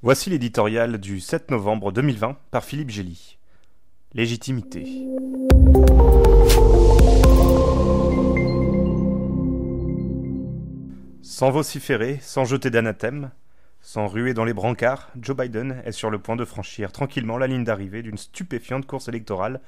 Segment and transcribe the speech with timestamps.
[0.00, 3.36] Voici l'éditorial du 7 novembre 2020 par Philippe Gély.
[4.12, 4.84] Légitimité.
[11.20, 13.32] Sans vociférer, sans jeter d'anathème,
[13.80, 17.48] sans ruer dans les brancards, Joe Biden est sur le point de franchir tranquillement la
[17.48, 19.60] ligne d'arrivée d'une stupéfiante course électorale,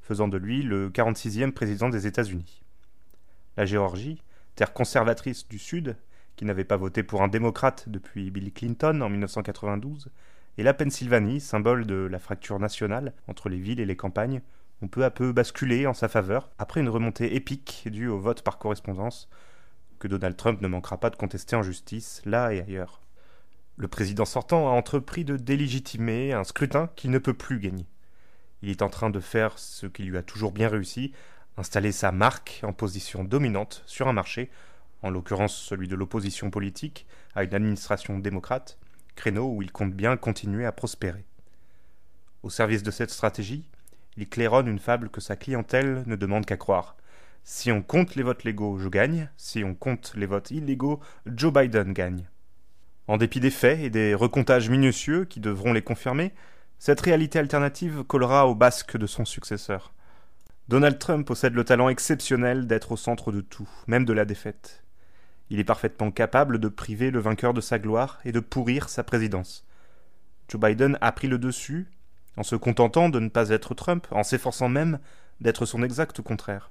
[0.00, 2.64] faisant de lui le 46e président des États-Unis.
[3.56, 4.24] La Géorgie,
[4.56, 5.94] terre conservatrice du Sud,
[6.38, 10.08] qui n'avait pas voté pour un démocrate depuis Bill Clinton en 1992,
[10.56, 14.40] et la Pennsylvanie, symbole de la fracture nationale entre les villes et les campagnes,
[14.80, 18.42] ont peu à peu basculé en sa faveur après une remontée épique due au vote
[18.42, 19.28] par correspondance
[19.98, 23.02] que Donald Trump ne manquera pas de contester en justice, là et ailleurs.
[23.76, 27.86] Le président sortant a entrepris de délégitimer un scrutin qu'il ne peut plus gagner.
[28.62, 31.12] Il est en train de faire ce qui lui a toujours bien réussi,
[31.56, 34.50] installer sa marque en position dominante sur un marché
[35.02, 38.78] en l'occurrence celui de l'opposition politique, à une administration démocrate,
[39.14, 41.24] créneau où il compte bien continuer à prospérer.
[42.42, 43.68] Au service de cette stratégie,
[44.16, 46.96] il claironne une fable que sa clientèle ne demande qu'à croire.
[47.44, 51.52] Si on compte les votes légaux, je gagne, si on compte les votes illégaux, Joe
[51.52, 52.28] Biden gagne.
[53.06, 56.34] En dépit des faits et des recomptages minutieux qui devront les confirmer,
[56.78, 59.92] cette réalité alternative collera au basque de son successeur.
[60.68, 64.84] Donald Trump possède le talent exceptionnel d'être au centre de tout, même de la défaite.
[65.50, 69.02] Il est parfaitement capable de priver le vainqueur de sa gloire et de pourrir sa
[69.02, 69.66] présidence.
[70.48, 71.88] Joe Biden a pris le dessus,
[72.36, 74.98] en se contentant de ne pas être Trump, en s'efforçant même
[75.40, 76.70] d'être son exact contraire.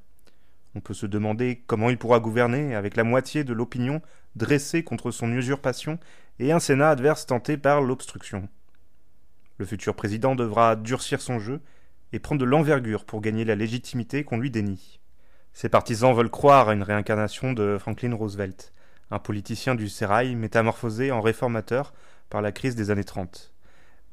[0.76, 4.02] On peut se demander comment il pourra gouverner avec la moitié de l'opinion
[4.36, 6.00] dressée contre son usurpation
[6.40, 8.48] et un Sénat adverse tenté par l'obstruction.
[9.58, 11.62] Le futur président devra durcir son jeu
[12.14, 15.00] et prendre de l'envergure pour gagner la légitimité qu'on lui dénie.
[15.58, 18.72] Ses partisans veulent croire à une réincarnation de Franklin Roosevelt,
[19.10, 21.96] un politicien du sérail métamorphosé en réformateur
[22.30, 23.52] par la crise des années 30.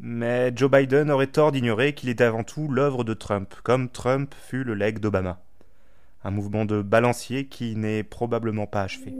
[0.00, 4.34] Mais Joe Biden aurait tort d'ignorer qu'il est avant tout l'œuvre de Trump, comme Trump
[4.34, 5.38] fut le legs d'Obama.
[6.24, 9.14] Un mouvement de balancier qui n'est probablement pas achevé.